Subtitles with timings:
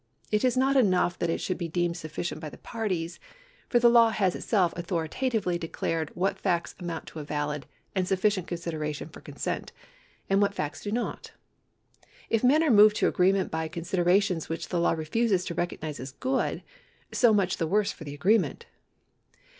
[0.31, 3.19] It is not enough that it should be deemed sufficient by the parties,
[3.69, 8.47] for the law has itself authoritatively declared what facts amount to a valid and sufficient
[8.47, 9.71] consideration for consent,
[10.27, 11.33] and what facts do not.
[12.31, 15.99] If men are moved to agreement by considera tions which the law refuses to recognise
[15.99, 16.63] as good,
[17.11, 18.65] so much the worse for the agreement.